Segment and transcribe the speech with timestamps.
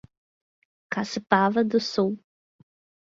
[0.89, 2.17] Caçapava do Sul